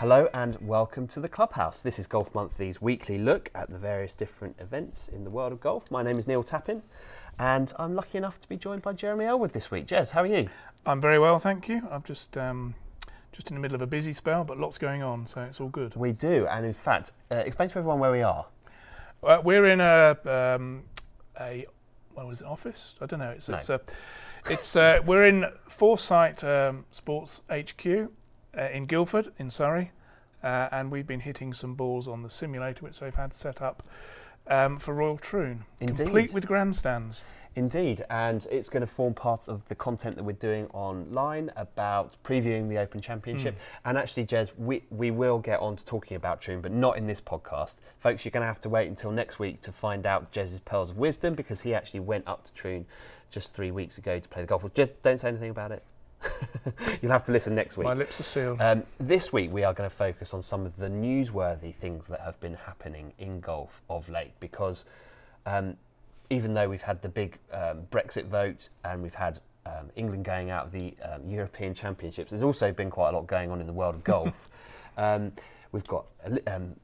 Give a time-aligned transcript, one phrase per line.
[0.00, 1.82] Hello and welcome to the Clubhouse.
[1.82, 5.60] This is Golf Monthly's weekly look at the various different events in the world of
[5.60, 5.90] golf.
[5.90, 6.80] My name is Neil Tappin
[7.38, 9.86] and I'm lucky enough to be joined by Jeremy Ellwood this week.
[9.86, 10.48] Jez, how are you?
[10.86, 11.86] I'm very well, thank you.
[11.90, 12.74] I'm just um,
[13.30, 15.68] just in the middle of a busy spell, but lots going on, so it's all
[15.68, 15.94] good.
[15.96, 18.46] We do, and in fact, uh, explain to everyone where we are.
[19.22, 20.84] Uh, we're in a um,
[21.38, 21.66] a
[22.14, 22.94] what was it office?
[23.02, 23.32] I don't know.
[23.32, 23.56] It's No.
[23.58, 23.82] it's a
[24.48, 28.08] it's uh, we're in Foresight um, Sports HQ
[28.56, 29.92] uh, in Guildford in Surrey,
[30.42, 33.82] uh, and we've been hitting some balls on the simulator which they've had set up
[34.46, 36.04] um, for Royal Troon, Indeed.
[36.04, 37.22] complete with grandstands.
[37.56, 42.16] Indeed, and it's going to form part of the content that we're doing online about
[42.22, 43.58] previewing the Open Championship.
[43.84, 47.08] And actually, Jez, we, we will get on to talking about Troon, but not in
[47.08, 47.76] this podcast.
[47.98, 50.90] Folks, you're going to have to wait until next week to find out Jez's pearls
[50.90, 52.86] of wisdom because he actually went up to Troon
[53.30, 54.62] just three weeks ago to play the golf.
[54.62, 55.82] Well, Jez, don't say anything about it.
[57.02, 57.84] You'll have to listen next week.
[57.84, 58.60] My lips are sealed.
[58.60, 62.20] Um, this week, we are going to focus on some of the newsworthy things that
[62.20, 64.86] have been happening in golf of late because
[65.46, 65.76] um,
[66.28, 70.50] even though we've had the big um, Brexit vote and we've had um, England going
[70.50, 73.66] out of the um, European Championships, there's also been quite a lot going on in
[73.66, 74.48] the world of golf.
[74.96, 75.32] um,
[75.72, 76.06] we've got
[76.46, 76.76] um,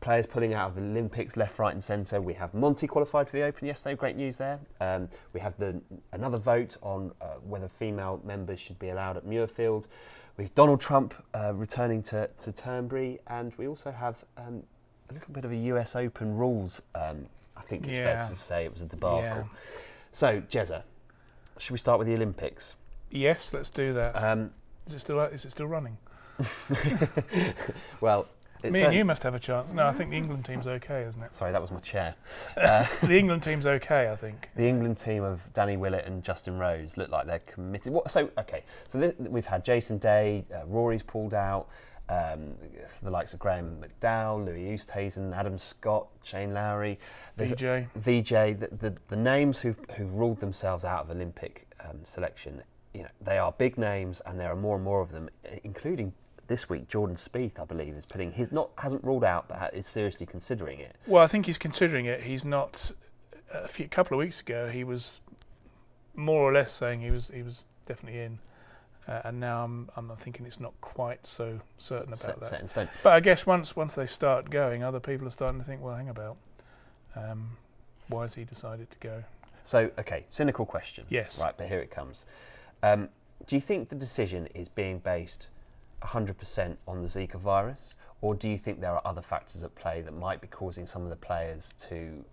[0.00, 2.20] players pulling out of the Olympics left, right, and centre.
[2.20, 3.96] We have Monty qualified for the Open yesterday.
[3.96, 4.58] Great news there.
[4.80, 5.80] Um, we have the
[6.12, 9.86] another vote on uh, whether female members should be allowed at Muirfield.
[10.36, 14.62] We've Donald Trump uh, returning to, to Turnberry, and we also have um,
[15.10, 16.80] a little bit of a US Open rules.
[16.94, 17.26] Um,
[17.56, 18.20] I think it's Yeah.
[18.20, 19.20] fair to say it was a debacle.
[19.20, 19.42] Yeah.
[20.12, 20.82] So, Jezza,
[21.58, 22.74] should we start with the Olympics?
[23.10, 24.14] yes, let's do that.
[24.22, 24.52] Um,
[24.86, 25.98] is it still is it still running?
[28.00, 28.26] well,
[28.62, 29.70] it's Me and you must have a chance.
[29.72, 31.32] No, I think the England team's okay, isn't it?
[31.32, 32.14] Sorry, that was my chair.
[32.56, 34.50] Uh, the England team's okay, I think.
[34.54, 37.92] the England team of Danny Willett and Justin Rose look like they're committed.
[37.92, 41.68] What, so, okay, so th- we've had Jason Day, uh, Rory's pulled out,
[42.10, 42.54] um,
[43.02, 46.98] the likes of Graham McDowell, Louis Oosthuizen, Adam Scott, Shane Lowry.
[47.38, 47.86] VJ.
[47.94, 52.62] VJ, the, the, the names who've, who've ruled themselves out of Olympic um, selection,
[52.92, 55.30] you know, they are big names, and there are more and more of them,
[55.62, 56.12] including
[56.50, 59.86] this week Jordan Spieth, I believe, is putting his not hasn't ruled out, but is
[59.86, 60.96] seriously considering it.
[61.06, 62.24] Well, I think he's considering it.
[62.24, 62.92] He's not.
[63.52, 65.20] A few couple of weeks ago, he was
[66.14, 68.38] more or less saying he was he was definitely in,
[69.08, 72.46] uh, and now I'm I'm thinking it's not quite so certain about set, that.
[72.46, 72.88] set in stone.
[73.04, 75.94] But I guess once once they start going, other people are starting to think, well,
[75.94, 76.36] hang about,
[77.14, 77.56] um,
[78.08, 79.22] why has he decided to go?
[79.62, 81.04] So, okay, cynical question.
[81.10, 81.40] Yes.
[81.40, 82.26] Right, but here it comes.
[82.82, 83.08] Um,
[83.46, 85.46] do you think the decision is being based
[86.02, 90.02] 100% on the Zika virus, or do you think there are other factors at play
[90.02, 92.24] that might be causing some of the players to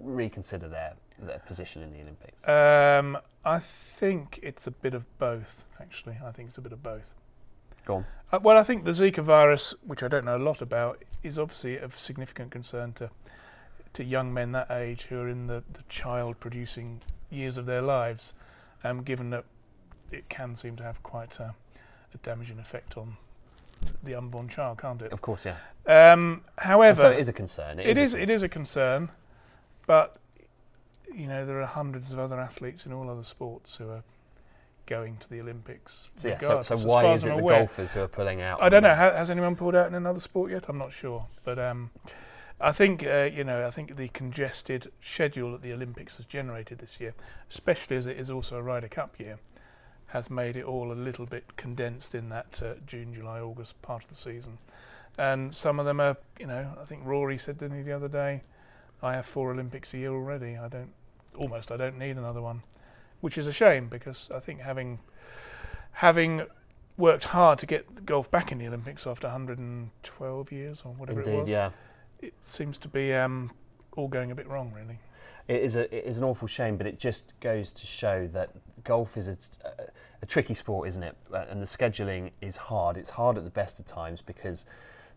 [0.00, 2.46] reconsider their, their position in the Olympics?
[2.48, 5.64] Um, I think it's a bit of both.
[5.80, 7.14] Actually, I think it's a bit of both.
[7.84, 8.06] Go on.
[8.32, 11.38] Uh, well, I think the Zika virus, which I don't know a lot about, is
[11.38, 13.10] obviously of significant concern to
[13.96, 17.00] to young men that age who are in the, the child producing
[17.30, 18.34] years of their lives,
[18.84, 19.42] um, given that
[20.12, 21.54] it can seem to have quite a,
[22.16, 23.16] a damaging effect on
[24.02, 25.12] the unborn child, can't it?
[25.12, 25.56] Of course, yeah.
[25.86, 27.78] Um, however, so it is a concern.
[27.78, 29.10] it is a it is a concern,
[29.86, 30.16] but
[31.14, 34.02] you know there are hundreds of other athletes in all other sports who are
[34.86, 36.08] going to the Olympics.
[36.16, 37.58] So, yeah, so, so why is it I'm the aware.
[37.58, 38.62] golfers who are pulling out?
[38.62, 38.94] I don't know.
[38.94, 40.64] has anyone pulled out in another sport yet?
[40.68, 41.26] I'm not sure.
[41.44, 41.90] But um,
[42.60, 43.66] I think uh, you know.
[43.66, 47.14] I think the congested schedule that the Olympics has generated this year,
[47.50, 49.38] especially as it is also a Ryder Cup year,
[50.16, 54.02] has made it all a little bit condensed in that uh, June, July, August part
[54.02, 54.56] of the season.
[55.18, 58.08] And some of them are, you know, I think Rory said to me the other
[58.08, 58.42] day,
[59.02, 60.56] I have four Olympics a year already.
[60.56, 60.92] I don't,
[61.36, 62.62] almost, I don't need another one,
[63.20, 65.00] which is a shame because I think having,
[65.92, 66.46] having
[66.96, 71.34] worked hard to get golf back in the Olympics after 112 years or whatever Indeed,
[71.34, 71.70] it was, yeah.
[72.20, 73.50] it seems to be um,
[73.96, 74.98] all going a bit wrong, really.
[75.48, 78.50] It is a it is an awful shame, but it just goes to show that
[78.84, 79.36] golf is a,
[79.68, 79.70] a,
[80.22, 81.16] a tricky sport, isn't it?
[81.32, 82.96] Uh, And the scheduling is hard.
[82.96, 84.66] It's hard at the best of times because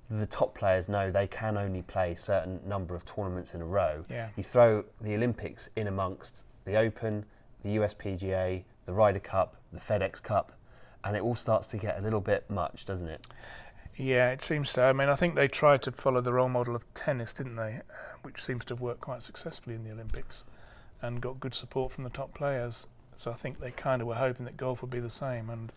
[0.10, 4.04] the top players know they can only play certain number of tournaments in a row.
[4.10, 4.30] Yeah.
[4.36, 7.26] You throw the Olympics in amongst the Open,
[7.62, 10.52] the USPGA, the Ryder Cup, the FedEx Cup,
[11.04, 13.28] and it all starts to get a little bit much, doesn't it?
[13.96, 14.84] Yeah, it seems so.
[14.90, 17.82] I mean, I think they tried to follow the role model of tennis, didn't they?
[18.22, 20.44] Which seems to have worked quite successfully in the Olympics
[21.02, 22.88] and got good support from the top players.
[23.16, 25.50] So I think they kind of were hoping that golf would be the same.
[25.50, 25.72] And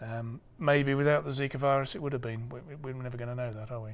[0.00, 2.48] um, maybe without the Zika virus, it would have been.
[2.48, 3.90] We, we're never going to know that, are we?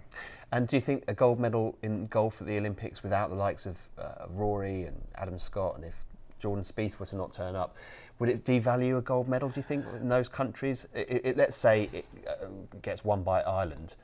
[0.52, 3.66] And do you think a gold medal in golf at the Olympics without the likes
[3.66, 6.04] of uh, Rory and Adam Scott, and if
[6.40, 7.76] Jordan Spieth were to not turn up,
[8.18, 9.48] would it devalue a gold medal?
[9.48, 10.86] Do you think in those countries?
[10.94, 12.46] It, it, let's say it uh,
[12.82, 13.94] gets won by Ireland.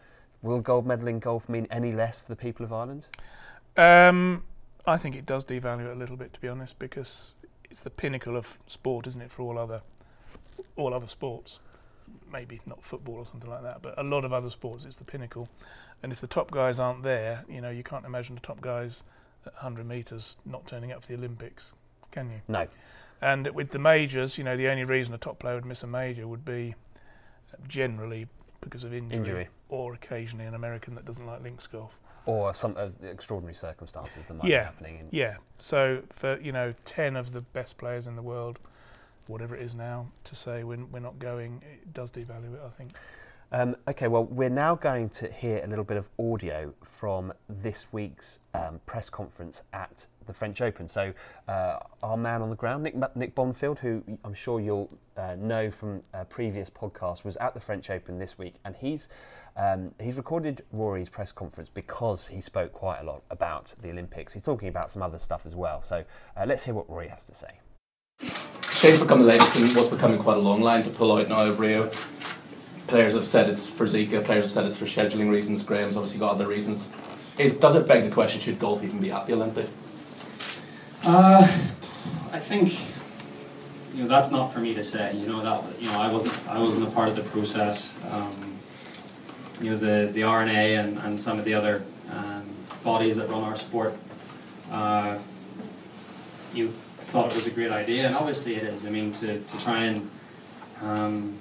[0.42, 3.06] Will gold medal in golf mean any less to the people of Ireland?
[3.76, 4.44] Um,
[4.86, 7.34] I think it does devalue it a little bit, to be honest, because
[7.70, 9.82] it's the pinnacle of sport, isn't it, for all other
[10.76, 11.58] all other sports?
[12.32, 15.04] Maybe not football or something like that, but a lot of other sports, it's the
[15.04, 15.48] pinnacle.
[16.02, 19.02] And if the top guys aren't there, you know, you can't imagine the top guys
[19.46, 21.72] at 100 metres not turning up for the Olympics,
[22.10, 22.40] can you?
[22.48, 22.66] No.
[23.22, 25.86] And with the majors, you know, the only reason a top player would miss a
[25.86, 26.74] major would be
[27.66, 28.26] generally
[28.60, 29.48] because of injury, Injury.
[29.68, 31.98] or occasionally an American that doesn't like links golf.
[32.26, 34.60] Or some uh, extraordinary circumstances that might Yeah.
[34.60, 34.98] be happening.
[34.98, 35.36] In, Yeah.
[35.58, 38.58] So for you know, ten of the best players in the world,
[39.28, 42.60] whatever it is now, to say we're, we're not going, it does devalue it.
[42.64, 42.92] I think.
[43.52, 47.86] Um, okay, well, we're now going to hear a little bit of audio from this
[47.92, 50.88] week's um, press conference at the French Open.
[50.88, 51.12] So,
[51.46, 55.70] uh, our man on the ground, Nick, Nick Bonfield, who I'm sure you'll uh, know
[55.70, 59.06] from a previous podcast, was at the French Open this week, and he's
[59.56, 64.32] um, he's recorded Rory's press conference because he spoke quite a lot about the Olympics.
[64.32, 65.80] He's talking about some other stuff as well.
[65.80, 66.04] So,
[66.36, 67.48] uh, let's hear what Rory has to say.
[68.72, 71.46] Shane's become the latest in what's becoming quite a long line to pull out now
[71.46, 71.90] of Rio.
[72.86, 76.20] Players have said it's for Zika, players have said it's for scheduling reasons, Graham's obviously
[76.20, 76.90] got other reasons.
[77.38, 79.70] Is, does it beg the question, should golf even be at the Olympics?
[81.04, 81.42] Uh,
[82.32, 82.78] I think
[83.94, 85.16] you know that's not for me to say.
[85.16, 87.98] You know that you know I wasn't I wasn't a part of the process.
[88.10, 88.45] Um,
[89.60, 92.44] you know the the R&A and, and some of the other um,
[92.82, 93.96] bodies that run our sport.
[94.70, 95.18] Uh,
[96.54, 96.68] you
[96.98, 98.86] thought it was a great idea, and obviously it is.
[98.86, 100.10] I mean to, to try and
[100.82, 101.38] um,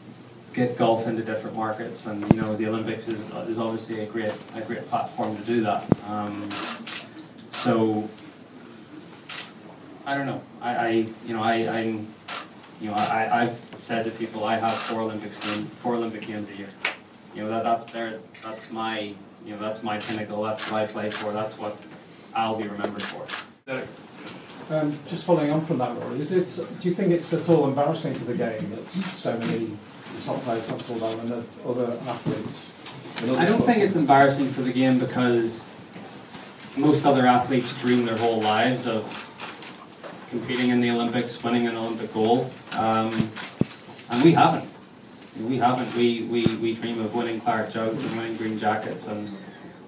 [0.53, 4.33] get golf into different markets, and you know the Olympics is, is obviously a great
[4.55, 5.83] a great platform to do that.
[6.07, 6.49] Um,
[7.51, 8.09] so
[10.05, 10.41] I don't know.
[10.61, 10.89] I, I
[11.25, 12.07] you know, I, I'm,
[12.79, 16.49] you know, I, I've said to people I have four Olympics game, four Olympic games
[16.49, 16.69] a year.
[17.35, 19.13] You know, that, that's their, that's my,
[19.45, 20.41] you know, that's my pinnacle.
[20.41, 21.33] That's what I play for.
[21.33, 21.77] That's what
[22.33, 23.27] I'll be remembered for.
[24.69, 26.55] Um, just following on from that, Rory, is it?
[26.55, 29.77] Do you think it's at all embarrassing for the game that so many
[30.23, 32.71] top players have pulled out and that other athletes?
[33.37, 35.69] I don't think it's embarrassing for the game because
[36.77, 39.03] most other athletes dream their whole lives of
[40.29, 43.31] competing in the Olympics, winning an Olympic gold, um,
[44.09, 44.69] and we haven't.
[45.41, 45.93] We haven't.
[45.95, 49.29] We, we, we dream of winning Claret Jugs and winning green jackets, and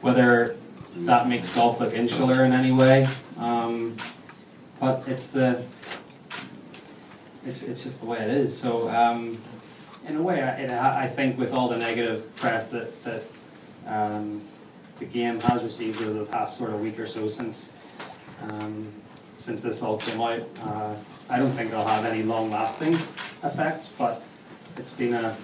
[0.02, 0.58] whether
[0.96, 3.08] that makes golf look insular in any way,
[3.38, 3.96] um,
[4.80, 5.64] but it's the
[7.46, 8.56] it's, it's just the way it is.
[8.58, 9.38] So um,
[10.08, 13.24] in a way, I, it, I think with all the negative press that that
[13.86, 14.42] um,
[15.00, 17.74] the game has received over the past sort of week or so since
[18.42, 18.92] um,
[19.38, 20.96] since this all came out, uh,
[21.30, 22.96] I don't think it'll have any long-lasting
[23.44, 23.90] effect.
[23.98, 24.24] But
[24.78, 25.36] it's been a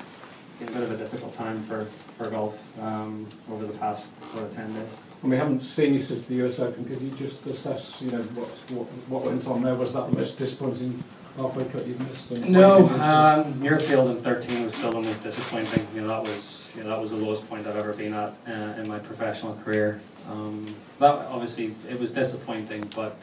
[0.60, 1.86] it's been a bit of a difficult time for
[2.18, 4.92] for golf um, over the past sort of ten days.
[5.22, 6.86] And we haven't seen you since the US Open.
[6.86, 9.76] Could you just assess, you know, what what, what went on there?
[9.76, 11.04] Was that the most disappointing
[11.38, 12.32] halfway cut you've missed?
[12.32, 15.88] And No, um, Muirfield in 13 was still the most disappointing.
[15.96, 18.34] You know, that was you know, that was the lowest point I've ever been at
[18.48, 20.02] uh, in my professional career.
[20.30, 23.18] Um, that obviously it was disappointing, but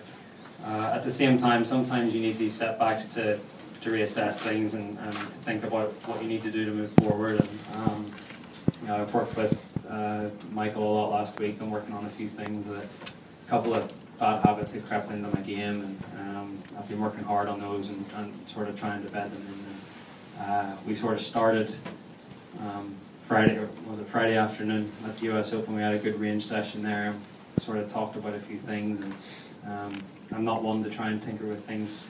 [0.67, 3.39] uh, at the same time, sometimes you need these setbacks to
[3.81, 7.41] to reassess things and, and think about what you need to do to move forward.
[7.41, 8.07] And um,
[8.83, 11.61] you know, I've worked with uh, Michael a lot last week.
[11.61, 12.67] I'm working on a few things.
[12.67, 17.01] That, a couple of bad habits have crept into my game, and um, I've been
[17.01, 19.53] working hard on those and, and sort of trying to bed them in.
[19.55, 21.75] And, uh, we sort of started
[22.61, 25.75] um, Friday, or was it Friday afternoon at the US Open?
[25.75, 27.15] We had a good range session there.
[27.59, 29.15] Sort of talked about a few things, and
[29.67, 32.07] um, I'm not one to try and tinker with things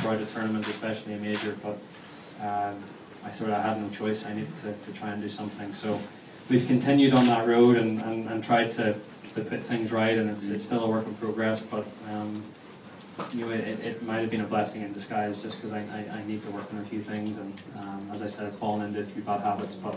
[0.00, 1.56] throughout a tournament, especially a major.
[1.62, 1.78] But
[2.42, 2.76] um,
[3.24, 4.24] I sort of had no choice.
[4.26, 5.72] I needed to, to try and do something.
[5.72, 5.98] So
[6.50, 8.94] we've continued on that road and, and, and tried to,
[9.34, 11.60] to put things right, and it's, it's still a work in progress.
[11.60, 12.42] But um,
[13.32, 15.78] you know, it, it- it might have been a blessing in disguise just because I,
[15.80, 18.56] I, I need to work on a few things, and um, as I said, I've
[18.58, 19.96] fallen into a few bad habits, but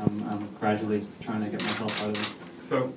[0.00, 2.48] I'm, I'm gradually trying to get myself out of them.
[2.70, 2.94] So,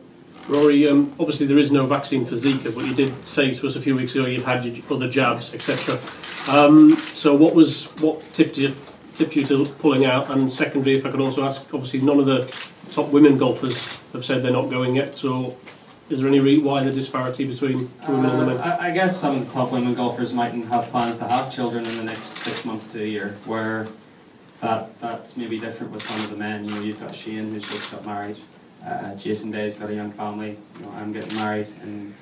[0.48, 3.76] Rory, um, obviously there is no vaccine for Zika, but you did say to us
[3.76, 6.00] a few weeks ago you'd had your other jabs, etc.
[6.50, 8.74] Um, so, what was what tipped you
[9.14, 10.30] tipped you to pulling out?
[10.30, 12.48] And secondly, if I could also ask, obviously none of the
[12.92, 15.16] top women golfers have said they're not going yet.
[15.16, 15.58] So,
[16.10, 18.58] is there any re- why the disparity between women and men?
[18.58, 21.52] Uh, I, I guess some of the top women golfers mightn't have plans to have
[21.52, 23.88] children in the next six months to a year, where
[24.62, 26.64] that that's maybe different with some of the men.
[26.64, 28.38] You know, you've got Shane who's just got married,
[28.86, 30.58] uh, Jason Day's got a young family.
[30.80, 32.14] You know, I'm getting married in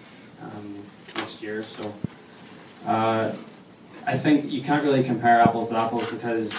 [0.41, 0.83] um,
[1.17, 1.93] next year, so.
[2.85, 3.33] Uh,
[4.07, 6.53] I think you can't really compare apples to apples because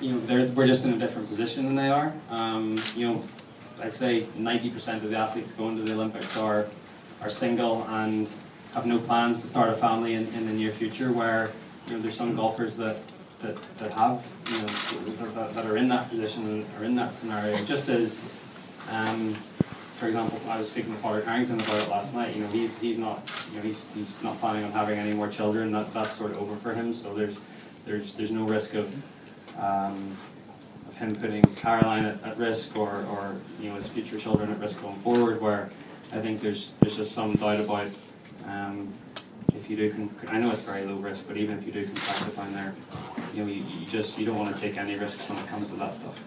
[0.00, 2.12] you know we're just in a different position than they are.
[2.30, 3.22] Um, you know,
[3.80, 6.66] I'd say 90% of the athletes going to the Olympics are
[7.22, 8.32] are single and
[8.74, 11.12] have no plans to start a family in, in the near future.
[11.12, 11.52] Where
[11.86, 13.00] you know there's some golfers that
[13.40, 17.62] that, that have you know that, that are in that position are in that scenario.
[17.64, 18.20] Just as
[18.90, 19.34] um,
[20.00, 22.34] for example, I was speaking to Padraig Harrington about it last night.
[22.34, 25.28] You know, he's he's not you know he's he's not planning on having any more
[25.28, 25.72] children.
[25.72, 26.92] That that's sort of over for him.
[26.92, 27.38] So there's
[27.84, 28.94] there's there's no risk of
[29.58, 30.16] um,
[30.88, 34.58] of him putting Caroline at, at risk or, or you know his future children at
[34.58, 35.40] risk going forward.
[35.40, 35.68] Where
[36.12, 37.88] I think there's there's just some doubt about
[38.46, 38.92] um,
[39.54, 40.10] if you do.
[40.28, 42.74] I know it's very low risk, but even if you do contract it down there,
[43.34, 45.70] you know you, you just you don't want to take any risks when it comes
[45.70, 46.18] to that stuff.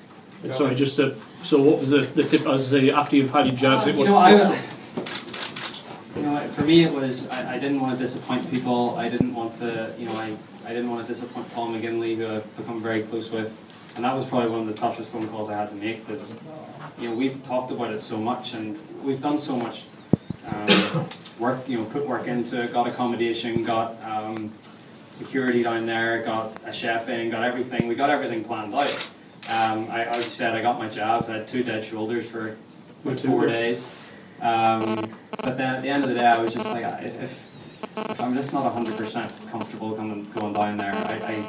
[0.51, 1.12] Sorry, just uh,
[1.42, 2.46] so what was the, the tip?
[2.46, 4.32] As I say, after you've had your jabs, it you know, I,
[6.15, 8.96] you know, for me it was I, I didn't want to disappoint people.
[8.96, 12.27] I didn't want to, you know, I, I didn't want to disappoint Paul McGinley, who
[12.27, 13.63] I've become very close with,
[13.96, 16.36] and that was probably one of the toughest phone calls I had to make because,
[17.00, 19.86] you know, we've talked about it so much and we've done so much
[20.48, 21.08] um,
[21.39, 24.53] work, you know, put work into it, got accommodation, got um,
[25.09, 27.87] security down there, got a chef in, got everything.
[27.87, 29.09] We got everything planned out.
[29.49, 31.29] Um, I, like you said, I got my jabs.
[31.29, 32.57] I had two dead shoulders for
[33.03, 33.89] Me four days.
[34.41, 35.11] Um,
[35.41, 38.21] but then at the end of the day, I was just like, if, if, if
[38.21, 41.45] I'm just not 100% comfortable coming, going down there, I,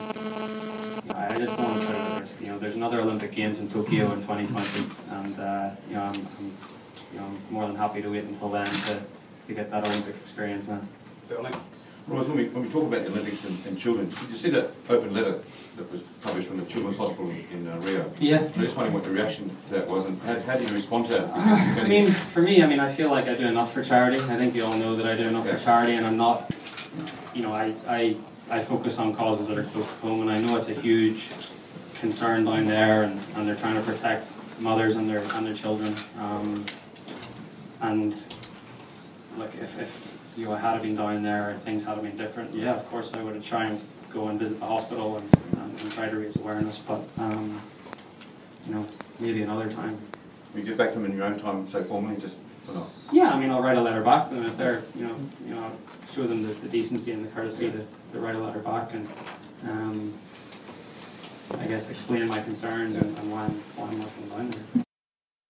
[1.15, 2.41] I, I just don't want to put it at risk.
[2.41, 6.15] You know, there's another Olympic Games in Tokyo in 2020, and uh, you know, I'm,
[6.39, 6.53] I'm,
[7.13, 9.03] you know, I'm more than happy to wait until then to,
[9.45, 10.87] to get that Olympic experience then.
[12.07, 14.51] Roy, when we, when we talk about the Olympics and, and children, did you see
[14.51, 15.41] that open letter
[15.77, 18.13] that was published from the Children's Hospital in uh, Rio?
[18.19, 18.41] Yeah.
[18.41, 21.07] I'm just wondering what the reaction to that was and how, how do you respond
[21.07, 21.31] to that?
[21.83, 24.19] I mean, for me, I mean, I feel like I do enough for charity.
[24.19, 25.57] I think you all know that I do enough Yeah.
[25.57, 26.55] for charity, and I'm not,
[27.35, 28.17] you know, I, I,
[28.51, 31.31] I focus on causes that are close to home, and I know it's a huge
[31.95, 34.27] concern down there, and, and they're trying to protect
[34.61, 35.95] mothers and their and their children.
[36.21, 36.67] Um,
[37.81, 38.13] and
[39.37, 42.89] like, if, if you had been down there, and things had been different, yeah, of
[42.91, 43.81] course, I would have tried and
[44.13, 46.79] go and visit the hospital and, and, and try to raise awareness.
[46.79, 47.61] But um,
[48.67, 48.87] you know,
[49.19, 49.99] maybe another time.
[50.55, 52.37] You get back to them in your own time, say formally, just,
[52.69, 52.89] or not?
[53.13, 55.55] Yeah, I mean, I'll write a letter back to them if they're, you know, you
[55.55, 55.73] know,
[56.13, 59.09] show them the, the decency and the courtesy to, to write a letter back and,
[59.65, 60.15] um,
[61.59, 64.84] I guess explain my concerns and, and why I'm, why I'm working down there.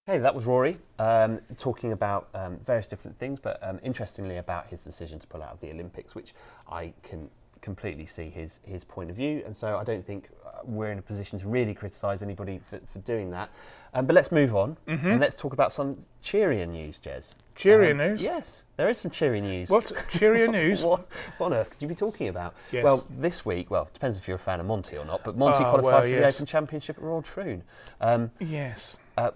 [0.07, 4.67] Okay, that was Rory um, talking about um, various different things, but um, interestingly about
[4.67, 6.35] his decision to pull out of the Olympics, which
[6.71, 7.31] I can
[7.63, 10.99] completely see his his point of view, and so I don't think uh, we're in
[10.99, 13.49] a position to really criticise anybody for, for doing that.
[13.95, 17.35] Um, but let's move on and let's talk about some cheerier news, Jez.
[17.55, 18.21] Cheerier Um, news?
[18.23, 19.71] Yes, there is some cheery news.
[19.71, 20.83] What's cheerier news?
[20.83, 21.09] what,
[21.39, 22.55] what on earth could you be talking about?
[22.73, 22.85] Yes.
[22.85, 25.39] Well, this week, well, it depends if you're a fan of Monty or not, but
[25.39, 26.27] Monty Ah, qualified well, for the.
[26.27, 27.63] Open Championship at Royal Troon.
[28.03, 28.99] Um, Yes.
[29.17, 29.31] uh,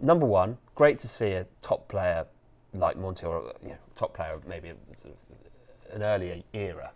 [0.00, 2.26] number one, great to see a top player
[2.74, 6.90] like Monty, or you know, top player maybe sort of an earlier era,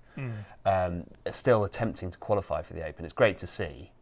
[0.66, 3.04] um, still attempting to qualify for the Open.
[3.04, 3.92] It's great to see.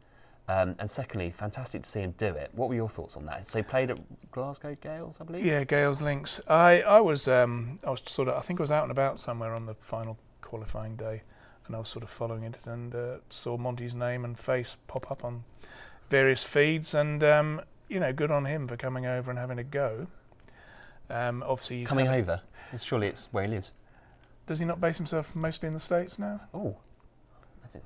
[0.50, 2.50] Um, and secondly, fantastic to see him do it.
[2.54, 3.46] What were your thoughts on that?
[3.46, 4.00] So he played at
[4.30, 5.44] Glasgow Gailes, I believe.
[5.44, 6.40] Yeah, Gailes Links.
[6.48, 9.20] I, I was um, I was sort of I think I was out and about
[9.20, 11.22] somewhere on the final qualifying day,
[11.66, 15.10] and I was sort of following it and uh, saw Monty's name and face pop
[15.10, 15.44] up on
[16.08, 19.64] various feeds, and um, you know, good on him for coming over and having a
[19.64, 20.06] go.
[21.10, 22.40] Um, obviously, he's Coming having- over.
[22.72, 23.72] It's, surely it's where he lives.
[24.46, 26.40] Does he not base himself mostly in the states now?
[26.52, 26.76] Oh,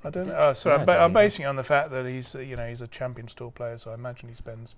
[0.05, 0.37] I don't know.
[0.37, 2.69] Oh, sorry, No, I'm, ba- I'm basing it on the fact that he's, you know,
[2.69, 4.75] he's a Champions Tour player, so I imagine he spends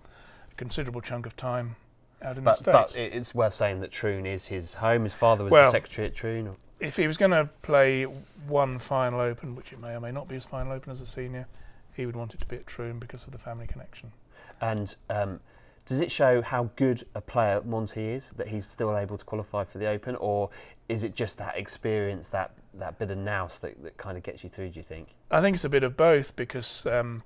[0.51, 1.77] a considerable chunk of time
[2.23, 2.97] out in But, the states.
[2.97, 5.05] it- it's worth saying that Troon is his home.
[5.05, 6.49] His father was Well- the secretary at Troon.
[6.49, 10.11] or- if he was going to play one final Open, which it may or may
[10.13, 11.47] not be his final Open as a senior,
[11.95, 14.13] he would want it to be at Troon because of the family connection.
[14.61, 15.41] And um,
[15.87, 19.65] does it show how good a player Monty is that he's still able to qualify
[19.65, 20.51] for the Open, or
[20.89, 24.45] is it just that experience, that, that bit of nous that, that kind of gets
[24.45, 24.71] you through?
[24.71, 25.09] Do you think?
[25.31, 27.23] I think it's a bit of both because, um,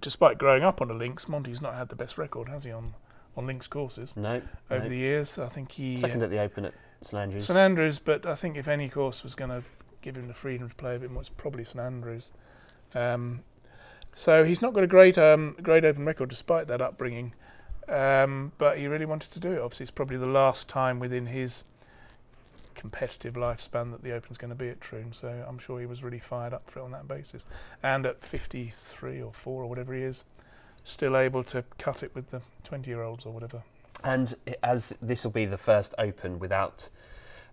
[0.00, 2.94] despite growing up on the links, Monty's not had the best record, has he, on
[3.36, 4.40] on links courses No.
[4.70, 4.88] over no.
[4.88, 5.38] the years?
[5.38, 7.46] I think he Second at the Open at St Andrews.
[7.46, 9.62] St Andrews, but I think if any course was going to
[10.00, 12.32] give him the freedom to play a bit more, it's probably St Andrews.
[12.94, 13.40] Um,
[14.16, 17.34] so he's not got a great um, great open record despite that upbringing,
[17.86, 19.60] um, but he really wanted to do it.
[19.60, 21.64] Obviously, it's probably the last time within his
[22.74, 25.12] competitive lifespan that the Open's going to be at Troon.
[25.12, 27.44] So I'm sure he was really fired up for it on that basis.
[27.82, 30.24] And at 53 or 4 or whatever he is,
[30.82, 33.62] still able to cut it with the 20 year olds or whatever.
[34.02, 36.88] And as this will be the first Open without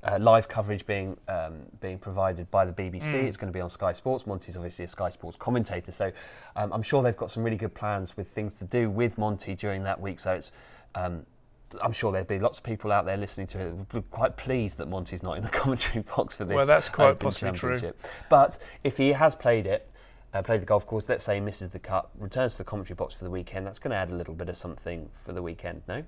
[0.03, 3.13] uh, live coverage being um, being provided by the BBC.
[3.13, 3.23] Mm.
[3.23, 4.27] It's going to be on Sky Sports.
[4.27, 6.11] Monty's obviously a Sky Sports commentator, so
[6.55, 9.55] um, I'm sure they've got some really good plans with things to do with Monty
[9.55, 10.19] during that week.
[10.19, 10.51] So it's
[10.95, 11.25] um,
[11.81, 13.59] I'm sure there'd be lots of people out there listening to
[13.93, 16.55] it quite pleased that Monty's not in the commentary box for this.
[16.55, 17.93] Well, that's quite Open possibly true.
[18.29, 19.89] But if he has played it,
[20.33, 22.95] uh, played the golf course, let's say he misses the cut, returns to the commentary
[22.95, 25.41] box for the weekend, that's going to add a little bit of something for the
[25.41, 26.03] weekend, no?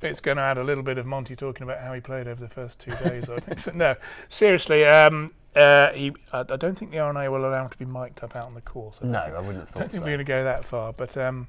[0.00, 2.40] It's going to add a little bit of Monty talking about how he played over
[2.40, 3.28] the first two days.
[3.28, 3.58] I think.
[3.60, 3.96] So, no,
[4.28, 7.84] seriously, um, uh, he, I, I don't think the R&A will allow him to be
[7.84, 9.00] mic'd up out on the course.
[9.02, 9.78] I No, think- I wouldn't have thought.
[9.78, 10.04] I don't think so.
[10.04, 11.48] we're going to go that far, but um,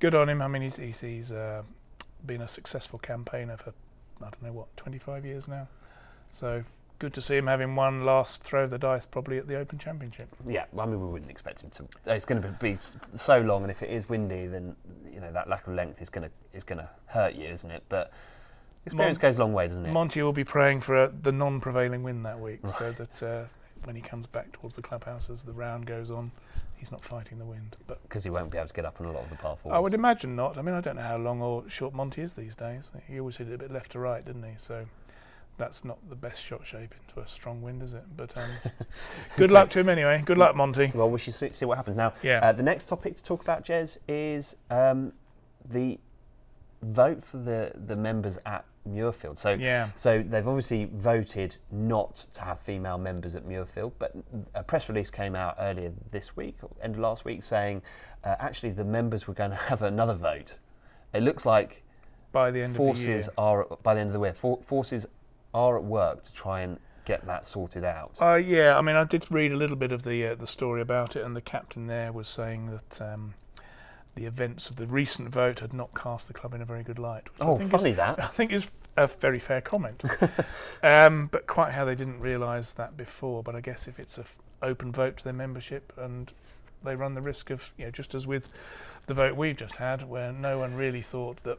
[0.00, 0.40] good on him.
[0.40, 1.62] I mean, he's he's, he's uh,
[2.24, 3.70] been a successful campaigner for
[4.20, 5.68] I don't know what 25 years now.
[6.32, 6.64] So
[6.98, 9.78] good to see him having one last throw of the dice, probably at the Open
[9.78, 10.28] Championship.
[10.46, 11.86] Yeah, well, I mean, we wouldn't expect him to.
[12.06, 12.78] It's going to be
[13.14, 14.76] so long, and if it is windy, then
[15.10, 17.70] you know that lack of length is going to is going to hurt you, isn't
[17.70, 17.82] it?
[17.88, 18.12] But
[18.86, 19.92] experience Mon- goes a long way, doesn't it?
[19.92, 23.44] Monty will be praying for uh, the non-prevailing wind that week, so that uh,
[23.84, 26.30] when he comes back towards the clubhouse as the round goes on,
[26.76, 27.76] he's not fighting the wind.
[27.86, 29.56] But Because he won't be able to get up on a lot of the par
[29.56, 29.72] fours.
[29.74, 30.58] I would imagine not.
[30.58, 32.90] I mean, I don't know how long or short Monty is these days.
[33.08, 34.54] He always hit it a bit left to right, didn't he?
[34.58, 34.86] So
[35.56, 38.04] that's not the best shot shape into a strong wind, is it?
[38.16, 38.48] But um,
[39.36, 40.22] good luck to him anyway.
[40.24, 40.90] Good luck, Monty.
[40.94, 42.12] Well, we should see, see what happens now.
[42.22, 42.40] Yeah.
[42.42, 45.12] Uh, the next topic to talk about, Jez, is um,
[45.70, 45.98] the
[46.82, 49.38] vote for the the members at Muirfield.
[49.38, 49.88] So Yeah.
[49.94, 54.14] So they've obviously voted not to have female members at Muirfield, but
[54.54, 57.82] a press release came out earlier this week, or end of last week, saying
[58.24, 60.58] uh, actually the members were going to have another vote.
[61.12, 61.82] It looks like
[62.32, 63.28] By the end of the forces year.
[63.38, 64.34] are by the end of the year.
[64.34, 65.06] For, forces
[65.54, 68.16] are at work to try and get that sorted out.
[68.20, 70.80] Uh, yeah, I mean, I did read a little bit of the uh, the story
[70.80, 73.34] about it, and the captain there was saying that um,
[74.14, 76.98] the events of the recent vote had not cast the club in a very good
[76.98, 77.24] light.
[77.40, 78.22] oh, think funny is, that.
[78.22, 80.02] I think is a very fair comment.
[80.82, 83.42] um, but quite how they didn't realise that before.
[83.42, 84.24] But I guess if it's an
[84.62, 86.30] open vote to their membership, and
[86.84, 88.48] they run the risk of, you know, just as with
[89.06, 91.58] the vote we've just had, where no one really thought that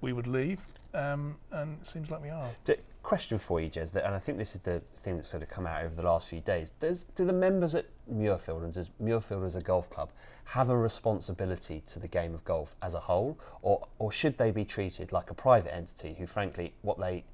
[0.00, 0.60] we would leave,
[0.94, 2.50] um, and it seems like we are.
[2.64, 2.76] D-
[3.08, 5.48] question for you, Jez, that, and I think this is the thing that's sort of
[5.48, 6.72] come out over the last few days.
[6.78, 10.10] Does do the members at Muirfield and does Muirfield as a golf club
[10.44, 14.50] have a responsibility to the game of golf as a whole, or or should they
[14.50, 17.24] be treated like a private entity who, frankly, what they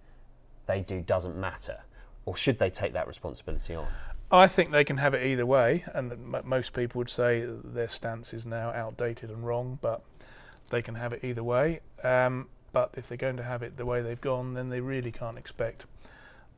[0.66, 1.80] they do doesn't matter,
[2.24, 3.88] or should they take that responsibility on?
[4.30, 8.32] I think they can have it either way, and most people would say their stance
[8.32, 10.04] is now outdated and wrong, but
[10.70, 11.80] they can have it either way.
[12.04, 15.12] Um, but if they're going to have it the way they've gone, then they really
[15.12, 15.84] can't expect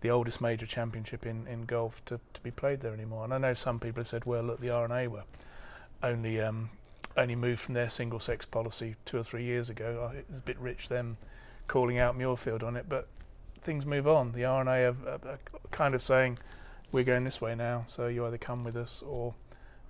[0.00, 3.24] the oldest major championship in, in golf to, to be played there anymore.
[3.24, 5.24] And I know some people have said, well, look, the R&A were
[6.02, 6.70] only um,
[7.18, 10.10] only moved from their single sex policy two or three years ago.
[10.16, 11.18] It was a bit rich them
[11.68, 13.08] calling out Muirfield on it, but
[13.62, 14.32] things move on.
[14.32, 15.38] The R&A are, are, are
[15.70, 16.38] kind of saying,
[16.92, 19.34] we're going this way now, so you either come with us or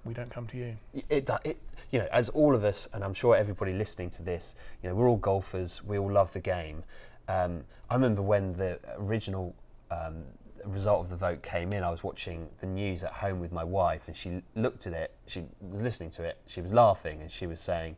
[0.07, 0.77] we don't come to you.
[1.09, 1.59] it, it
[1.91, 4.95] you know as all of us and i'm sure everybody listening to this you know
[4.95, 6.83] we're all golfers we all love the game
[7.29, 9.55] um, i remember when the original
[9.91, 10.23] um,
[10.65, 13.65] result of the vote came in i was watching the news at home with my
[13.65, 17.31] wife and she looked at it she was listening to it she was laughing and
[17.31, 17.95] she was saying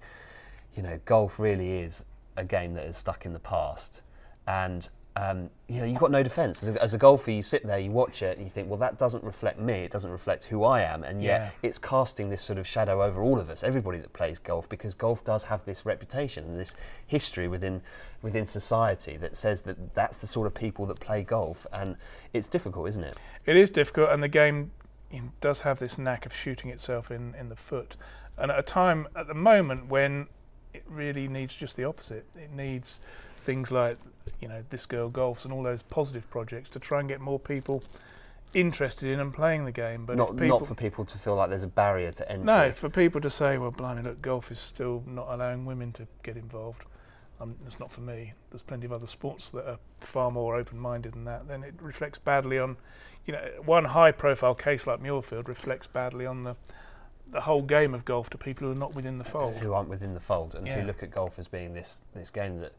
[0.76, 2.04] you know golf really is
[2.36, 4.02] a game that is stuck in the past
[4.46, 6.62] and um, you know, you've got no defence.
[6.62, 8.78] As a, as a golfer, you sit there, you watch it, and you think, well,
[8.78, 9.74] that doesn't reflect me.
[9.74, 11.02] It doesn't reflect who I am.
[11.02, 11.68] And yet, Yeah.
[11.68, 14.94] it's casting this sort of shadow over all of us, everybody that plays golf, because
[14.94, 16.74] golf does have this reputation and this
[17.06, 17.82] history within
[18.22, 21.96] within society that says that that's the sort of people that play golf, and
[22.32, 23.16] it's difficult, isn't it?
[23.46, 24.72] It is difficult, and the game
[25.40, 27.96] does have this knack of shooting itself in, in the foot.
[28.36, 30.26] And at a time, at the moment, when
[30.74, 33.00] it really needs just the opposite, it needs
[33.42, 33.98] things like,
[34.40, 37.38] you know, This Girl Golfs and all those positive projects to try and get more
[37.38, 37.82] people
[38.54, 40.06] interested in and playing the game.
[40.06, 42.44] But not people, not for people to feel like there's a barrier to entry.
[42.46, 46.06] No, for people to say, well, blimey, look, golf is still not allowing women to
[46.22, 46.84] get involved.
[47.40, 48.32] Um, it's not for me.
[48.50, 51.46] There's plenty of other sports that are far more open-minded than that.
[51.46, 52.76] Then it reflects badly on,
[53.26, 56.56] you know, one high-profile case like Muirfield reflects badly on the
[57.30, 59.54] the whole game of golf to people who are not within the fold.
[59.56, 60.80] who aren't within the fold and Yeah.
[60.80, 62.72] who look at golf as being this this game that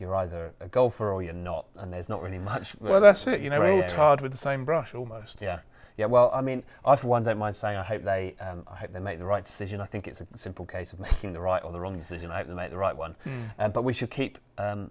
[0.00, 2.74] you're either a golfer or you're not, and there's not really much.
[2.80, 3.40] Well, that's it.
[3.40, 3.90] You know, we're all area.
[3.90, 5.38] tarred with the same brush almost.
[5.40, 5.60] Yeah,
[5.96, 6.06] yeah.
[6.06, 8.92] Well, I mean, I for one don't mind saying I hope they, um, I hope
[8.92, 9.80] they make the right decision.
[9.80, 12.30] I think it's a simple case of making the right or the wrong decision.
[12.30, 13.14] I hope they make the right one.
[13.58, 14.90] Um, but we should keep, um,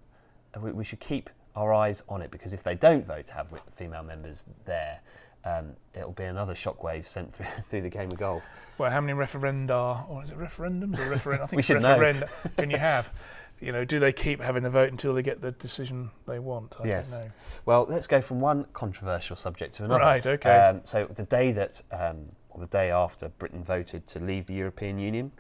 [0.62, 3.48] we, we should keep our eyes on it because if they don't vote to have
[3.76, 5.00] female members there,
[5.46, 8.44] um, it'll be another shockwave sent through through the game of golf.
[8.78, 11.42] Well, how many referenda, or is it referendums or referenda?
[11.42, 12.22] I think We should know.
[12.58, 13.10] can you have?
[13.62, 16.76] You know, do they keep having the vote until they get the decision they want?
[16.80, 17.10] I Yes.
[17.10, 17.32] don't know.
[17.66, 20.00] Well, let's go from one controversial subject to another.
[20.02, 20.56] Right, okay.
[20.58, 24.54] Um, so the day that, um, or the day after Britain voted to leave the
[24.54, 25.32] European Union,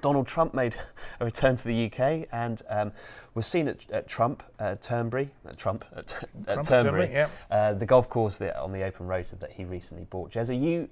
[0.00, 0.76] Donald Trump made
[1.20, 2.92] a return to the UK and um,
[3.34, 7.28] was seen at, at Trump, uh, Turnberry, uh, Trump, at, Trump at Turnberry, Turnberry, yeah.
[7.50, 10.30] uh, the golf course that, on the open road that he recently bought.
[10.30, 10.88] Jez, are you?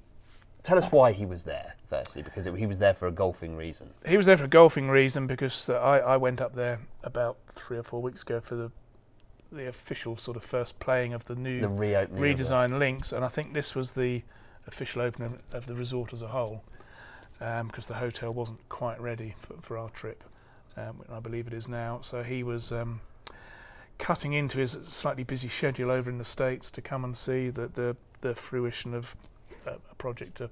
[0.63, 1.75] Tell us why he was there.
[1.91, 3.91] Firstly, because it, he was there for a golfing reason.
[4.07, 7.37] He was there for a golfing reason because uh, I, I went up there about
[7.57, 8.71] three or four weeks ago for the
[9.51, 12.33] the official sort of first playing of the new The reopening.
[12.33, 14.23] of the- redesign links, and I think this was the
[14.67, 16.63] official opening of the resort as a whole,
[17.39, 20.25] because the hotel wasn't quite ready for, for our trip.
[20.79, 22.01] Um, I believe it is now.
[22.01, 23.03] So he was um,
[23.99, 27.67] cutting into his slightly busy schedule over in the states to come and see the
[27.67, 29.15] the, the fruition of
[30.03, 30.51] project to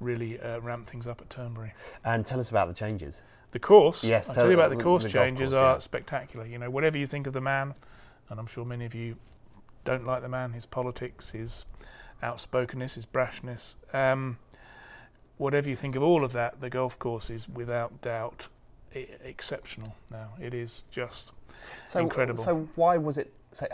[0.00, 1.72] really uh, ramp things up at Turnberry.
[2.04, 3.22] And tell us about the changes.
[3.52, 6.46] The course, Yes, I'll tell- you about the course the changes course, are spectacular.
[6.46, 7.74] You know, whatever you think of the man,
[8.30, 9.16] and I'm sure many of you
[9.84, 11.66] don't like the man, his politics, his
[12.22, 13.74] outspokenness, his brashness.
[13.92, 14.38] Um,
[15.36, 18.48] whatever you think of all of that, the golf course is without doubt
[18.94, 19.94] I- exceptional.
[20.10, 21.32] Now it is just
[21.86, 22.42] So, Incredible.
[22.42, 23.32] So why was it?
[23.52, 23.66] So,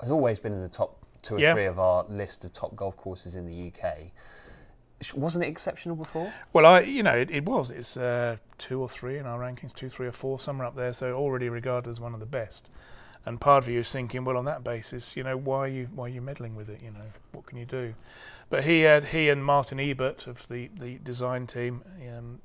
[0.00, 1.54] has always been in the top two or Yeah.
[1.54, 4.12] three of our list of top golf courses in the UK.
[5.14, 6.32] Wasn't it exceptional before?
[6.52, 7.70] well, I you know it, it was.
[7.70, 10.92] It's uh, two or three in our rankings, two, three or four, somewhere up there.
[10.92, 12.68] So already regarded as one of the best.
[13.24, 15.88] And part of you is thinking, well, on that basis, you know, why are you
[15.94, 16.82] why are you meddling with it?
[16.82, 17.94] You know, what can you do?
[18.50, 21.82] But he had he and Martin Ebert of the the design team
[22.16, 22.40] um,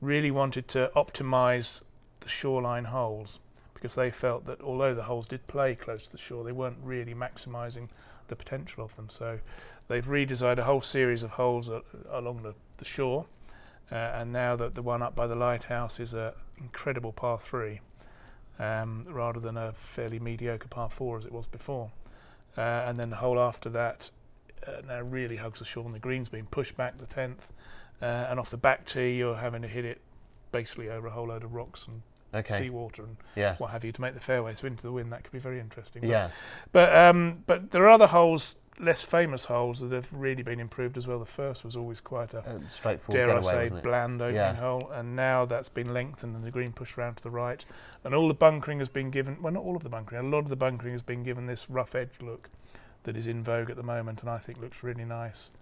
[0.00, 1.80] really wanted to optimise
[2.20, 3.38] the shoreline holes
[3.76, 6.78] because they felt that although the holes did play close to the shore, they weren't
[6.82, 7.88] really maximising
[8.28, 9.08] the potential of them.
[9.10, 9.38] So
[9.86, 11.70] they've redesigned a whole series of holes
[12.10, 13.26] along the, the shore,
[13.92, 17.80] uh, and now that the one up by the lighthouse is an incredible par three,
[18.58, 21.90] um, rather than a fairly mediocre par four as it was before.
[22.56, 24.10] Uh, and then the hole after that
[24.66, 27.52] uh, now really hugs the shore, and the green's been pushed back to tenth,
[28.00, 30.00] uh, and off the back tee you're having to hit it
[30.50, 32.00] basically over a whole load of rocks and
[32.34, 32.58] Okay.
[32.58, 33.56] seawater and Yeah.
[33.56, 34.54] what have you to make the fairway.
[34.54, 36.02] So into the wind that could be very interesting.
[36.02, 36.30] But- Yeah.
[36.72, 40.98] but um, but there are other holes, less famous holes that have really been improved
[40.98, 41.18] as well.
[41.18, 44.52] The first was always quite a Uh, straightforward dare I say bland opening Yeah.
[44.54, 47.64] hole, and now that's been lengthened and the green pushed round to the right,
[48.04, 49.40] and all the bunkering has been given.
[49.40, 50.20] Well, not all of the bunkering.
[50.26, 52.50] A lot of the bunkering has been given this rough edge look
[53.04, 55.52] that is in vogue at the moment, and I think looks really nice.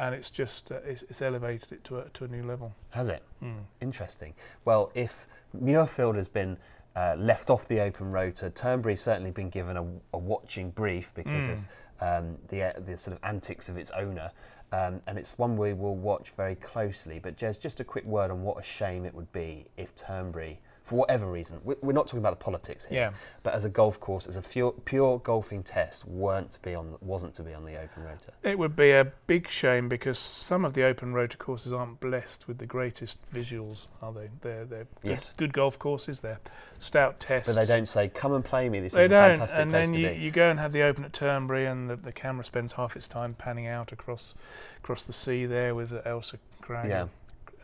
[0.00, 2.74] And it's just uh, it's, it's elevated it to a to a new level.
[2.88, 3.22] Has it?
[3.42, 3.64] Mm.
[3.82, 4.32] Interesting.
[4.64, 6.56] Well, if Muirfield has been
[6.96, 9.84] uh, left off the open rota, Turnberry's certainly been given a,
[10.14, 11.52] a watching brief because Mm.
[11.52, 11.66] of
[12.00, 14.30] um, the uh, the sort of antics of its owner,
[14.72, 17.18] um, and it's one we will watch very closely.
[17.18, 20.58] But Jez, just a quick word on what a shame it would be if Turnberry,
[20.90, 23.10] for whatever reason, we- we're not talking about the politics here, Yeah.
[23.44, 26.96] but as a golf course, as a pure, pure golfing test, weren't to be on,
[27.00, 28.32] wasn't to be on the open rota.
[28.42, 32.48] It would be a big shame because some of the open rota courses aren't blessed
[32.48, 34.30] with the greatest visuals, are they?
[34.40, 35.32] They're they're good, Yes.
[35.36, 36.22] good golf courses.
[36.22, 36.40] They're
[36.80, 37.46] stout tests.
[37.46, 39.70] But they don't say, "Come and play me." This They is a don't, fantastic and
[39.70, 40.14] place then to you, be.
[40.16, 43.06] you go and have the open at Turnberry, and the, the camera spends half its
[43.06, 44.34] time panning out across
[44.78, 46.88] across the sea there with Ailsa Craig.
[46.88, 47.06] Yeah.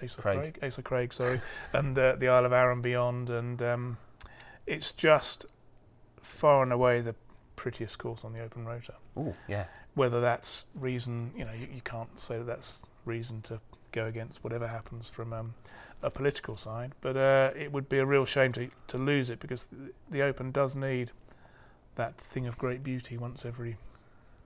[0.02, 0.38] Ailsa Craig.
[0.38, 0.58] Craig.
[0.62, 1.40] Ailsa Craig, sorry,
[1.72, 3.98] and uh, the Isle of Arran beyond, and um,
[4.66, 5.46] it's just
[6.22, 7.14] far and away the
[7.56, 8.94] prettiest course on the open rota.
[9.18, 9.64] Ooh, yeah.
[9.94, 13.60] Whether that's reason, you know, you, you can't say that that's reason to
[13.92, 15.54] go against whatever happens from um,
[16.02, 19.40] a political side, but uh, it would be a real shame to to lose it
[19.40, 21.10] because the, the Open does need
[21.94, 23.76] that thing of great beauty once every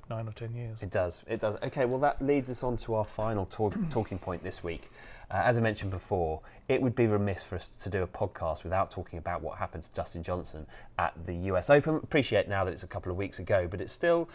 [0.09, 0.83] nine or ten years.
[0.83, 1.23] It does.
[1.27, 1.57] It does.
[1.63, 4.91] Okay, well, that leads us on to our final talk, talking point this week.
[5.31, 8.65] Uh, as I mentioned before, it would be remiss for us to do a podcast
[8.65, 10.67] without talking about what happened to Dustin Johnson
[10.99, 11.97] at the US Open.
[11.97, 14.29] Appreciate now that it's a couple of weeks ago, but it's still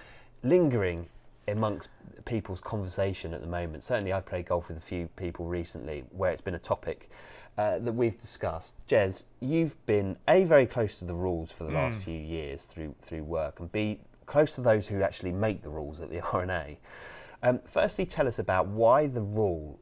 [0.43, 1.07] lingering
[1.47, 1.89] amongst
[2.25, 3.83] people's conversation at the moment.
[3.83, 7.09] Certainly, I've played golf with a few people recently where it's been a topic.
[7.57, 11.71] Uh, that we've discussed, Jez, you've been a very close to the rules for the
[11.71, 12.03] last Mm.
[12.03, 16.01] few years through through work, and b close to those who actually make the rules
[16.01, 16.77] at the R&A.
[17.41, 19.79] Um, firstly, tell us about why the rule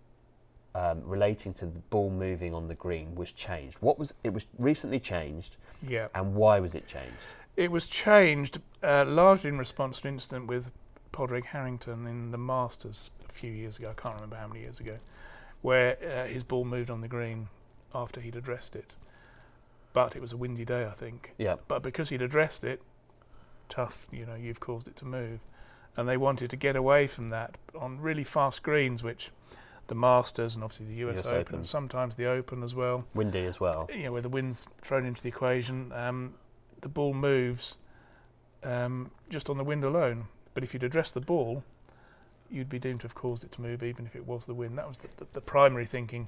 [0.75, 3.77] um, relating to the ball moving on the green was changed.
[3.79, 5.57] What was it was recently changed,
[5.87, 7.27] Yeah, and why was it changed?
[7.55, 10.71] it was changed uh, largely in response to an incident with
[11.11, 13.89] Padraig Harrington in the Masters a few years ago.
[13.95, 14.97] I can't remember how many years ago,
[15.61, 17.49] where uh, his ball moved on the green
[17.93, 18.93] after he'd addressed it.
[19.93, 21.33] But it was a windy day, I think.
[21.37, 22.81] Yeah, But because he'd addressed it,
[23.69, 25.39] tough, you know, you've caused it to move.
[25.95, 29.29] And they wanted to get away from that on really fast greens, which
[29.93, 31.65] the Masters and obviously the US, US Open, Open.
[31.65, 33.05] sometimes the Open as well.
[33.13, 33.87] Windy as well.
[33.93, 36.33] You know, where the wind's thrown into the equation, um,
[36.81, 37.75] the ball moves
[38.63, 40.25] um, just on the wind alone.
[40.55, 41.63] But if you'd addressed the ball,
[42.49, 44.79] you'd be deemed to have caused it to move, even if it was the wind.
[44.79, 46.27] That was the, the, the primary thinking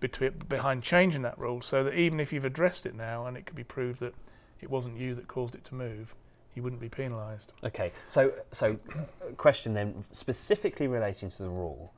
[0.00, 3.44] between, behind changing that rule, so that even if you've addressed it now and it
[3.44, 4.14] could be proved that
[4.62, 6.14] it wasn't you that caused it to move,
[6.54, 7.52] you wouldn't be penalised.
[7.62, 8.78] Okay, so so
[9.36, 11.92] question then specifically relating to the rule,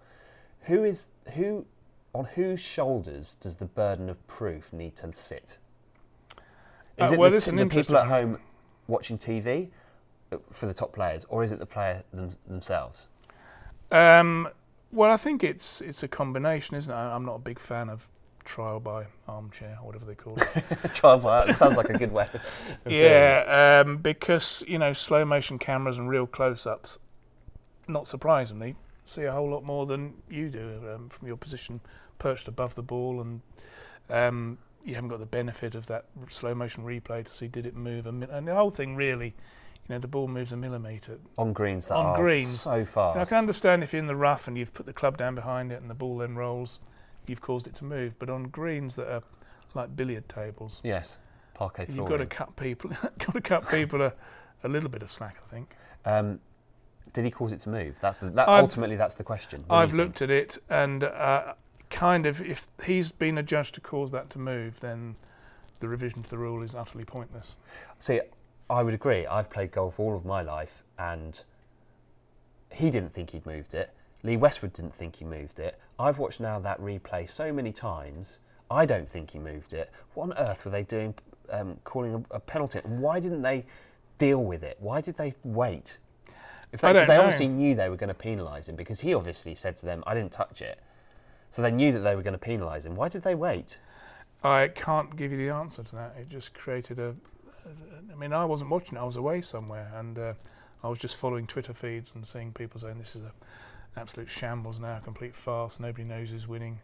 [0.64, 1.66] who is who
[2.14, 5.59] on whose shoulders does the burden of proof need to sit?
[6.96, 8.38] Is Uh, it well, the, t- the people at home
[8.87, 9.70] watching TV
[10.33, 13.09] uh, for the top players, or is it the player them, themselves?
[13.90, 14.48] Um,
[14.92, 16.94] well, I think it's it's a combination, isn't it?
[16.94, 18.07] I'm not a big fan of
[18.44, 20.48] trial by armchair or whatever they call it.
[20.94, 22.29] Trial by it sounds like a good way.
[22.85, 23.42] Of doing it.
[23.48, 26.98] yeah, um, because you know slow motion cameras and real close-ups,
[27.88, 31.80] not surprisingly, see a whole lot more than you do um, from your position
[32.18, 33.40] perched above the ball, and
[34.10, 37.74] um, you haven't got the benefit of that slow motion replay to see did it
[37.76, 39.34] move a mi- and the whole thing really.
[39.86, 41.18] You know, the ball moves a millimetre.
[41.36, 42.60] on greens that On are greens.
[42.60, 43.18] so fast.
[43.18, 45.72] I can understand if you're in the rough and you've put the club down behind
[45.72, 46.78] it and the ball then rolls,
[47.26, 48.14] you've caused it to move.
[48.18, 49.22] But on greens that are
[49.74, 51.18] like billiard tables, Yes,
[51.52, 54.14] parquet you've got to cut people, got to cut people a,
[54.62, 55.36] a little bit of slack.
[55.46, 55.74] I think.
[56.06, 56.40] Um,
[57.14, 57.96] did he cause it to move?
[58.03, 58.48] That's the, that.
[58.48, 59.64] Ultimately, that's the question.
[59.68, 61.55] What I've looked at it and uh,
[61.88, 65.14] kind of, if he's been adjudged to cause that to move, then
[65.81, 67.57] the revision to the rule is utterly pointless.
[67.98, 68.20] See,
[68.68, 69.27] I would agree.
[69.27, 71.40] I've played golf all of my life, and
[72.70, 73.94] he didn't think he'd moved it.
[74.24, 75.79] Lee Westwood didn't think he moved it.
[75.98, 78.38] I've watched now that replay so many times.
[78.70, 79.92] I don't think he moved it.
[80.14, 81.14] What on earth were they doing,
[81.50, 82.81] um, calling a, a penalty?
[82.85, 83.66] Why didn't they
[84.18, 84.79] deal with it?
[84.81, 85.98] Why did they wait?
[86.74, 87.22] If they, I 'cause don't they know.
[87.22, 90.12] obviously knew they were going to penalise him because he obviously said to them, "I
[90.14, 90.80] didn't touch it,"
[91.50, 92.96] so they knew that they were going to penalise him.
[92.96, 93.78] Why did they wait?
[94.42, 96.16] I can't give you the answer to that.
[96.20, 97.14] It just created a.
[98.12, 99.00] I mean, I wasn't watching it.
[99.00, 100.32] I was away somewhere, and uh,
[100.82, 103.32] I was just following Twitter feeds and seeing people saying this is a
[103.96, 105.78] absolute shambles now, a complete farce.
[105.78, 106.80] Nobody knows who's winning,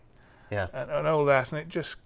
[0.50, 0.68] Yeah.
[0.72, 1.96] and, and all that, and it just,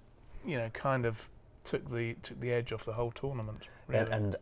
[0.45, 1.29] you know, kind of
[1.65, 3.69] took the took the edge off the whole tournament.
[3.87, 4.01] Really.
[4.01, 4.37] And, and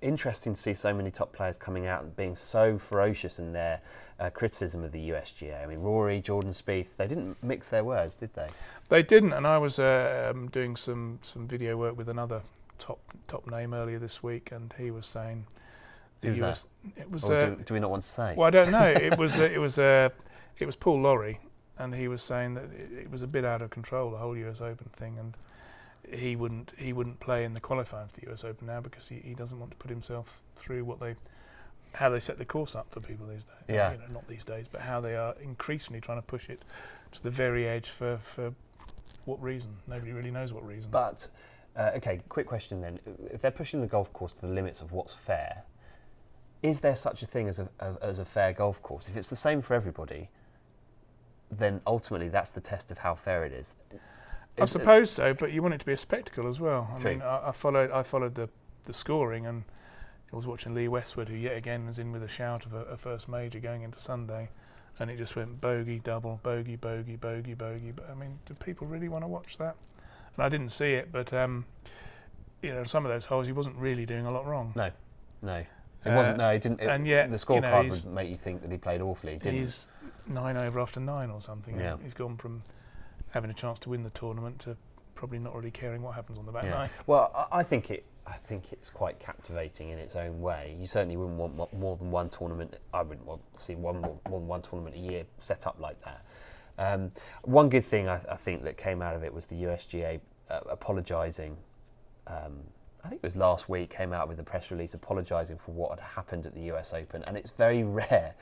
[0.00, 3.80] interesting to see so many top players coming out and being so ferocious in their
[4.20, 5.62] uh, criticism of the USGA.
[5.62, 8.48] I mean, Rory, Jordan Spieth, they didn't mix their words, did they?
[8.88, 12.42] They didn't, and I was uh, um, doing some, some video work with another
[12.78, 15.46] top top name earlier this week, and he was saying
[16.20, 16.64] the Who's that?
[16.96, 18.34] It was Or uh, do, do we not want to say?
[18.36, 18.86] well, I don't know.
[18.86, 20.08] It was uh, it was uh,
[20.58, 21.40] it was Paul Lawrie,
[21.78, 24.36] and he was saying that it, it was a bit out of control the whole
[24.36, 25.36] US Open thing, and
[26.12, 29.16] he wouldn't he wouldn't play in the qualifying for the US Open now because he,
[29.16, 31.14] he doesn't want to put himself through what they
[31.92, 33.54] how they set the course up for people these days.
[33.68, 33.92] Yeah.
[33.92, 36.62] You know, not these days, but how they are increasingly trying to push it
[37.12, 38.52] to the very edge for for
[39.28, 39.76] what reason?
[39.86, 40.90] Nobody really knows what reason.
[40.90, 41.28] But,
[41.76, 42.98] uh, okay, quick question then.
[43.30, 45.64] If they're pushing the golf course to the limits of what's fair,
[46.62, 49.08] is there such a thing as a, a, as a fair golf course?
[49.08, 50.30] If it's the same for everybody,
[51.50, 53.74] then ultimately that's the test of how fair it is.
[54.60, 56.90] I suppose so, but you want it to be a spectacle as well.
[56.94, 57.10] I True.
[57.12, 58.48] mean, I, I followed I followed the,
[58.86, 59.64] the scoring, and
[60.32, 62.82] I was watching Lee Westwood, who yet again was in with a shout of a,
[62.84, 64.48] a first major going into Sunday,
[64.98, 67.92] and it just went bogey, double, bogey, bogey, bogey, bogey.
[67.92, 69.76] But I mean, do people really want to watch that?
[70.36, 71.64] And I didn't see it, but um,
[72.62, 74.72] you know, some of those holes he wasn't really doing a lot wrong.
[74.76, 74.90] No,
[75.42, 75.64] no.
[76.04, 76.80] It Uh, wasn't, no, it didn't.
[76.80, 79.36] It, and yet, the you know, scorecard would make you think that he played awfully.
[79.38, 79.58] Didn't.
[79.58, 79.84] He's
[80.26, 81.78] nine over after nine or something.
[81.78, 81.96] Yeah.
[82.02, 82.62] He's gone from
[83.30, 84.76] having a chance to win the tournament to
[85.14, 86.70] probably not really caring what happens on the back Yeah.
[86.70, 86.90] nine.
[87.06, 88.04] Well, I, I think it.
[88.26, 90.76] I think it's quite captivating in its own way.
[90.78, 92.76] You certainly wouldn't want more than one tournament.
[92.92, 95.76] I wouldn't want to see one more, more than one tournament a year set up
[95.80, 96.26] like that.
[96.78, 97.10] Um,
[97.44, 100.60] one good thing I, I think that came out of it was the USGA uh,
[100.68, 101.56] apologising.
[102.26, 102.60] Um,
[103.02, 105.98] I think it was last week came out with a press release apologising for what
[105.98, 108.34] had happened at the US Open, and it's very rare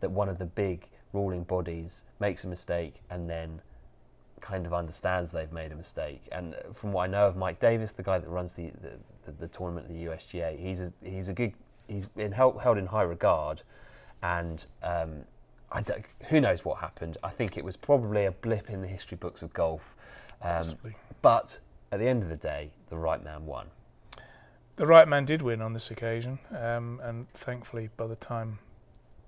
[0.00, 3.60] that one of the big ruling bodies makes a mistake and then
[4.42, 6.22] kind of understands they've made a mistake.
[6.30, 8.92] And uh, from what I know of Mike Davis, the guy that runs the the,
[9.24, 11.54] the, the tournament at the USGA, he's a, he's a good
[11.88, 13.62] he's been held, held in high regard,
[14.22, 15.24] and um,
[15.70, 17.18] I don't, who knows what happened.
[17.22, 19.94] I think it was probably a blip in the history books of golf,
[20.42, 20.96] um, Possibly.
[21.22, 21.58] but
[21.90, 23.66] at the end of the day, the right man won.
[24.76, 28.58] The right man did win on this occasion, um, and thankfully, by the time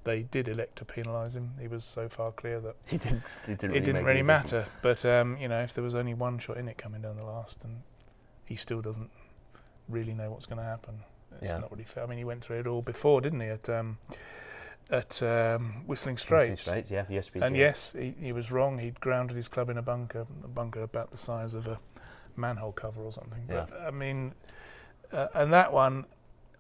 [0.05, 3.23] they did elect to penalise him, he was so far clear that He didn't.
[3.49, 4.67] It didn't it really, didn't really matter.
[4.83, 7.25] But um, you know, if there was only one shot in it coming down the
[7.25, 7.83] last, and
[8.45, 9.11] he still doesn't
[9.89, 11.01] really know what's going to happen,
[11.41, 11.59] it's Yeah.
[11.59, 12.05] not really fair.
[12.05, 13.49] I mean, he went through it all before, didn't he?
[13.49, 13.99] At um,
[14.91, 16.63] at um, Whistling Whistling Straits.
[16.63, 17.43] Straits, yeah, USPG.
[17.43, 18.79] And yes, he, he was wrong.
[18.79, 21.79] He'd grounded his club in a bunker, a bunker about the size of a
[22.37, 23.45] manhole cover or something.
[23.49, 24.35] But I mean,
[25.13, 26.05] uh, and that one,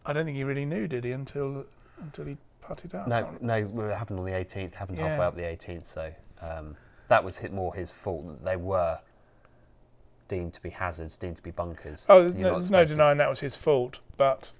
[0.07, 1.13] I don't think he really knew, did he?
[1.13, 1.67] Until
[2.01, 3.09] until he putted out.
[3.09, 4.75] No, no, it happened on the 18th.
[4.75, 5.09] Happened Yeah.
[5.09, 5.87] halfway up the 18th.
[5.87, 6.77] So um,
[7.09, 8.45] that was hit more his fault.
[8.45, 8.99] They were
[10.29, 12.07] deemed to be hazards, deemed to be bunkers.
[12.09, 14.53] Oh, there's no, there's no supposed to- denying that was his fault, but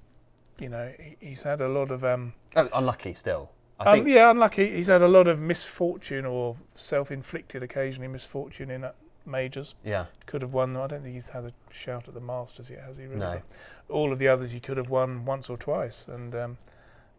[0.59, 3.51] you know he, he's had a lot of um, Oh, unlucky still.
[3.81, 4.09] I um, think.
[4.15, 4.71] yeah, unlucky.
[4.77, 8.93] He's had a lot of misfortune or self-inflicted, occasionally misfortune in uh,
[9.27, 9.75] majors.
[9.85, 10.07] yeah.
[10.27, 10.77] Could have won.
[10.77, 13.05] I don't think he's had a shout at the Masters yet, has he?
[13.07, 13.19] Really?
[13.19, 13.41] No.
[13.89, 16.59] All of the others he could have won once or twice, and um,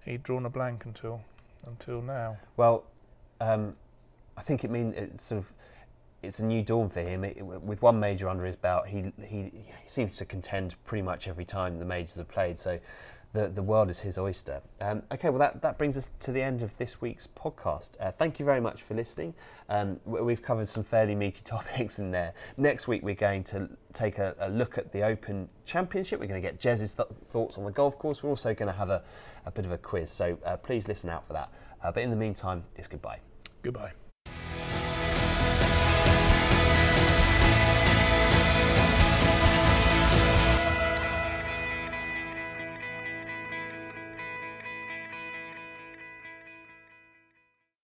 [0.05, 1.21] he'd drawn a blank until
[1.65, 2.37] until now.
[2.57, 2.83] Well,
[3.41, 3.75] um,
[4.37, 5.53] I think it means it's sort of
[6.21, 7.23] it's a new dawn for him.
[7.23, 11.27] It, with one major under his belt, he, he he seems to contend pretty much
[11.27, 12.59] every time the majors have played.
[12.59, 12.79] So
[13.35, 14.61] the the world is his oyster.
[14.81, 17.91] Um, okay, well that, that brings us to the end of this week's podcast.
[17.99, 19.33] Uh, thank you very much for listening.
[19.69, 22.33] Um, we've covered some fairly meaty topics in there.
[22.57, 26.19] Next week we're going to take a, a look at the Open Championship.
[26.19, 28.23] We're going to get Jez's th- thoughts on the golf course.
[28.23, 29.03] We're also going to have a,
[29.45, 30.09] a bit of a quiz.
[30.09, 31.51] So uh, please listen out for that.
[31.83, 33.19] Uh, but in the meantime, it's goodbye.
[33.61, 34.04] Goodbye.